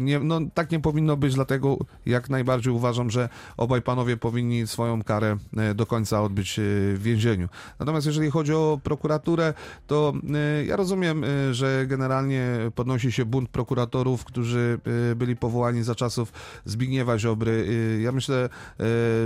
nie, 0.00 0.18
no, 0.18 0.40
tak 0.54 0.70
nie 0.70 0.80
powinno 0.80 1.16
być, 1.16 1.34
dlatego 1.34 1.76
jak 2.06 2.30
najbardziej 2.30 2.72
uważam, 2.72 3.10
że 3.10 3.28
obaj 3.56 3.82
panowie 3.82 4.16
powinni 4.16 4.66
swoją 4.66 5.02
karę 5.02 5.36
e, 5.56 5.74
do 5.74 5.86
końca 5.86 6.22
odbyć 6.22 6.58
e, 6.58 6.62
w 6.94 7.00
więzieniu. 7.02 7.48
Natomiast 7.78 8.06
jeżeli 8.06 8.30
chodzi 8.30 8.54
o 8.54 8.80
prokuraturę, 8.82 9.54
to 9.86 10.12
e, 10.34 10.64
ja 10.64 10.76
rozumiem, 10.76 11.24
że 11.52 11.86
generalnie 11.86 12.46
podnosi 12.74 13.12
się 13.12 13.24
bunt 13.24 13.48
prokuratorów, 13.48 14.24
którzy 14.24 14.78
byli 15.16 15.36
powołani 15.36 15.82
za 15.82 15.94
czasów 15.94 16.32
Zbigniewa 16.64 17.18
Ziobry. 17.18 17.66
Ja 18.02 18.12
myślę, 18.12 18.48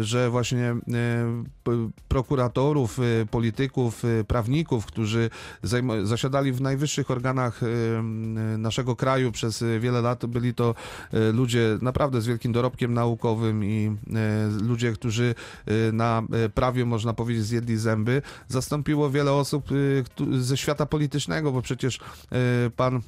że 0.00 0.30
właśnie 0.30 0.74
prokuratorów, 2.08 2.98
e, 2.98 3.26
polityków, 3.26 4.04
e, 4.04 4.24
prawników, 4.24 4.86
którzy 4.86 5.30
zasiadali 6.02 6.52
w 6.52 6.60
najwyższych 6.60 7.10
organach 7.10 7.60
m, 7.62 8.62
naszego 8.62 8.96
kraju 8.96 9.32
przez 9.32 9.64
wiele 9.80 10.00
lat, 10.00 10.26
byli 10.26 10.54
to 10.54 10.74
ludzie 11.32 11.78
naprawdę 11.82 12.20
z 12.20 12.26
wielkim 12.26 12.52
dorobkiem 12.52 12.94
naukowym 12.94 13.64
i 13.64 13.96
ludzie, 14.62 14.92
którzy 14.92 15.34
na 15.92 16.22
prawie, 16.54 16.84
można 16.84 17.12
powiedzieć, 17.12 17.44
zjedli 17.44 17.76
zęby. 17.76 18.22
Zastąpiło 18.48 19.10
wiele 19.10 19.32
osób 19.32 19.68
ze 20.38 20.56
świata 20.56 20.86
politycznego, 20.86 21.52
bo 21.52 21.62
przecież 21.62 22.00
pan 22.76 23.00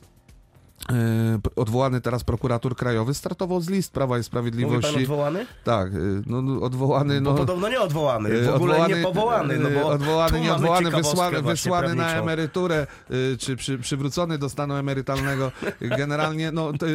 odwołany 1.57 2.01
teraz 2.01 2.25
prokurator 2.25 2.77
krajowy 2.77 3.15
startował 3.15 3.61
z 3.61 3.69
list 3.69 3.93
Prawa 3.93 4.17
i 4.17 4.19
Mówi 4.19 4.23
pan 4.23 4.25
Sprawiedliwości. 4.25 4.97
odwołany? 4.97 5.47
tak, 5.65 5.89
e, 5.89 5.99
no, 6.27 6.43
no, 6.43 6.63
odwołany, 6.63 7.21
Bo 7.21 7.33
no... 7.33 7.39
podobno 7.39 7.69
nie 7.69 7.81
odwołany, 7.81 8.43
w 8.43 8.49
e, 8.49 8.55
ogóle 8.55 8.89
nie 8.89 8.97
powołany. 8.97 9.59
No 9.59 9.69
e, 9.69 9.75
bo 9.75 9.87
odwołany, 9.87 10.41
nie 10.41 10.55
odwołany, 10.55 10.91
wysłany, 10.91 11.43
wysłany 11.43 11.95
na 11.95 12.15
emeryturę, 12.15 12.87
e, 13.11 13.37
czy 13.37 13.57
przy, 13.57 13.79
przywrócony 13.79 14.39
do 14.39 14.49
stanu 14.49 14.75
emerytalnego. 14.75 15.53
Generalnie, 15.81 16.53
no, 16.53 16.73
to, 16.73 16.87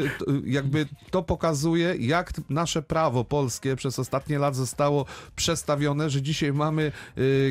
jakby 0.45 0.85
to 1.11 1.23
pokazuje, 1.23 1.95
jak 1.99 2.31
nasze 2.49 2.81
prawo 2.81 3.23
polskie 3.23 3.75
przez 3.75 3.99
ostatnie 3.99 4.39
lat 4.39 4.55
zostało 4.55 5.05
przestawione, 5.35 6.09
że 6.09 6.21
dzisiaj 6.21 6.53
mamy 6.53 6.91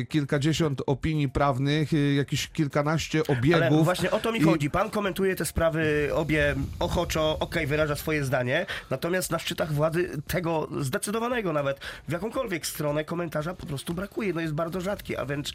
e, 0.01 0.05
kilkadziesiąt 0.05 0.81
opinii 0.85 1.29
prawnych, 1.29 1.93
e, 1.93 2.13
jakieś 2.13 2.47
kilkanaście 2.47 3.23
Ale 3.27 3.37
obiegów. 3.39 3.85
właśnie 3.85 4.11
o 4.11 4.19
to 4.19 4.31
mi 4.31 4.41
chodzi. 4.41 4.69
Pan 4.69 4.89
komentuje 4.89 5.35
te 5.35 5.45
sprawy 5.45 6.09
obie 6.21 6.55
ochoczo, 6.79 7.37
okej, 7.39 7.67
wyraża 7.67 7.95
swoje 7.95 8.23
zdanie, 8.23 8.65
natomiast 8.89 9.31
na 9.31 9.39
szczytach 9.39 9.73
władzy 9.73 10.09
tego 10.27 10.67
zdecydowanego 10.79 11.53
nawet 11.53 11.79
w 12.07 12.11
jakąkolwiek 12.11 12.67
stronę 12.67 13.05
komentarza 13.05 13.53
po 13.53 13.65
prostu 13.65 13.93
brakuje. 13.93 14.33
No 14.33 14.41
jest 14.41 14.53
bardzo 14.53 14.81
rzadki, 14.81 15.17
a 15.17 15.25
wręcz, 15.25 15.53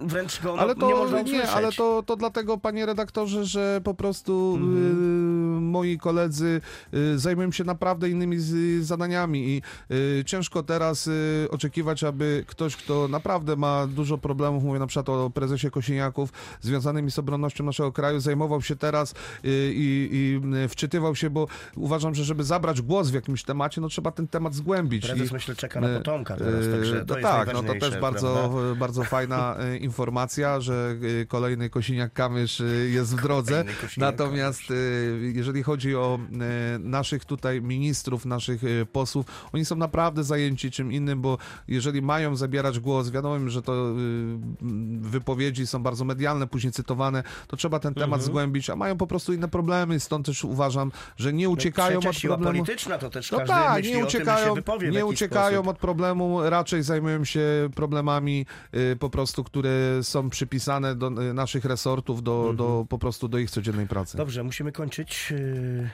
wręcz 0.00 0.40
go 0.42 0.56
no, 0.56 0.62
ale 0.62 0.74
to 0.74 0.86
nie 0.88 0.94
można 0.94 1.18
nie, 1.22 1.24
usłyszeć. 1.24 1.50
ale 1.50 1.72
to, 1.72 2.02
to 2.06 2.16
dlatego, 2.16 2.58
panie 2.58 2.86
redaktorze, 2.86 3.44
że 3.44 3.80
po 3.84 3.94
prostu 3.94 4.58
Mhm. 4.60 5.38
y, 5.38 5.41
moi 5.60 5.98
koledzy 5.98 6.60
y, 6.94 7.18
zajmują 7.18 7.52
się 7.52 7.64
naprawdę 7.64 8.08
innymi 8.08 8.36
zadaniami 8.80 9.48
i 9.48 9.62
y, 9.94 10.24
ciężko 10.24 10.62
teraz 10.62 11.06
y, 11.06 11.48
oczekiwać, 11.50 12.04
aby 12.04 12.44
ktoś, 12.46 12.76
kto 12.76 13.08
naprawdę 13.08 13.56
ma 13.56 13.86
dużo 13.86 14.18
problemów, 14.18 14.64
mówię 14.64 14.78
na 14.78 14.86
przykład 14.86 15.08
o 15.08 15.30
prezesie 15.30 15.70
Kosiniaków, 15.70 16.32
związanymi 16.60 17.10
z 17.10 17.18
obronnością 17.18 17.64
naszego 17.64 17.92
kraju, 17.92 18.20
zajmował 18.20 18.62
się 18.62 18.76
teraz 18.76 19.14
i, 19.44 20.08
i 20.12 20.68
wczytywał 20.68 21.16
się, 21.16 21.30
bo 21.30 21.46
uważam, 21.76 22.14
że 22.14 22.24
żeby 22.24 22.44
zabrać 22.44 22.82
głos 22.82 23.10
w 23.10 23.14
jakimś 23.14 23.44
temacie, 23.44 23.80
no 23.80 23.88
trzeba 23.88 24.10
ten 24.10 24.28
temat 24.28 24.54
zgłębić. 24.54 25.06
Prezes 25.06 25.30
I- 25.30 25.34
myślę 25.34 25.54
czeka 25.54 25.80
na 25.80 25.98
potomka 25.98 26.36
teraz, 26.36 26.68
także 26.72 27.04
to 27.04 27.14
no 27.14 27.22
tak, 27.22 27.52
no 27.52 27.62
to 27.62 27.74
też 27.74 27.98
bardzo, 27.98 28.34
prawda? 28.34 28.74
bardzo 28.84 29.04
fajna 29.04 29.56
informacja, 29.80 30.60
że 30.60 30.96
kolejny 31.28 31.68
Kosiniak-Kamysz 31.70 32.64
jest 32.90 33.16
w 33.16 33.22
drodze. 33.22 33.64
Natomiast 33.96 34.62
jeżeli 35.42 35.62
chodzi 35.62 35.96
o 35.96 36.18
e, 36.74 36.78
naszych 36.78 37.24
tutaj 37.24 37.62
ministrów, 37.62 38.26
naszych 38.26 38.64
e, 38.64 38.86
posłów, 38.86 39.26
oni 39.52 39.64
są 39.64 39.76
naprawdę 39.76 40.24
zajęci 40.24 40.70
czym 40.70 40.92
innym, 40.92 41.20
bo 41.20 41.38
jeżeli 41.68 42.02
mają 42.02 42.36
zabierać 42.36 42.80
głos, 42.80 43.10
wiadomo, 43.10 43.48
że 43.50 43.62
to 43.62 43.72
e, 43.72 43.94
wypowiedzi 45.00 45.66
są 45.66 45.82
bardzo 45.82 46.04
medialne, 46.04 46.46
później 46.46 46.72
cytowane, 46.72 47.22
to 47.48 47.56
trzeba 47.56 47.78
ten 47.78 47.94
temat 47.94 48.12
Mhm. 48.20 48.22
zgłębić, 48.22 48.70
a 48.70 48.76
mają 48.76 48.96
po 48.96 49.06
prostu 49.06 49.32
inne 49.32 49.48
problemy, 49.48 50.00
stąd 50.00 50.26
też 50.26 50.44
uważam, 50.44 50.92
że 51.16 51.32
nie 51.32 51.48
uciekają 51.48 51.98
Trzecia 52.00 52.10
od 52.10 52.16
siła 52.16 52.36
problemu. 52.36 52.64
polityczna 52.64 52.98
to 52.98 53.10
też 53.10 53.30
No 53.32 53.38
każdy 53.38 53.54
tak, 53.54 53.84
nie 53.84 53.92
tym, 53.92 54.02
uciekają, 54.06 54.54
w 54.54 54.92
nie 54.92 55.06
uciekają 55.06 55.56
sposób. 55.56 55.68
od 55.68 55.78
problemu, 55.78 56.50
raczej 56.50 56.82
zajmują 56.82 57.24
się 57.24 57.40
problemami 57.74 58.46
y, 58.92 58.96
po 58.96 59.10
prostu, 59.10 59.44
które 59.44 59.70
są 60.02 60.30
przypisane 60.30 60.94
do 60.94 61.08
y, 61.08 61.34
naszych 61.34 61.64
resortów, 61.64 62.22
do, 62.22 62.36
Mhm. 62.38 62.56
do 62.56 62.86
po 62.88 62.98
prostu 62.98 63.28
do 63.28 63.38
ich 63.38 63.50
codziennej 63.50 63.86
pracy. 63.86 64.16
Dobrze, 64.16 64.42
musimy 64.44 64.72
kończyć. 64.72 65.31
Yy, 65.32 65.90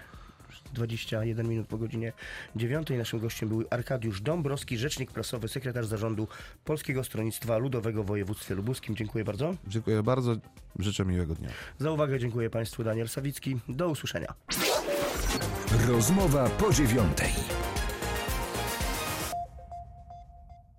21 0.72 1.48
minut 1.48 1.66
po 1.66 1.78
godzinie 1.78 2.12
9. 2.56 2.88
Naszym 2.90 3.18
gościem 3.20 3.48
był 3.48 3.64
Arkadiusz 3.70 4.20
Dąbrowski, 4.20 4.78
rzecznik 4.78 5.12
prasowy, 5.12 5.48
sekretarz 5.48 5.86
zarządu 5.86 6.28
Polskiego 6.64 7.04
Stronnictwa 7.04 7.58
Ludowego 7.58 8.04
w 8.04 8.06
województwie 8.06 8.54
lubuskim. 8.54 8.96
Dziękuję 8.96 9.24
bardzo. 9.24 9.54
Dziękuję 9.66 10.02
bardzo, 10.02 10.36
życzę 10.78 11.04
miłego 11.04 11.34
dnia. 11.34 11.48
Za 11.78 11.90
uwagę 11.90 12.18
dziękuję 12.18 12.50
Państwu. 12.50 12.84
Daniel 12.84 13.08
Sawicki. 13.08 13.56
Do 13.68 13.88
usłyszenia. 13.88 14.34
Rozmowa 15.88 16.48
po 16.48 16.72
dziewiątej. 16.72 17.57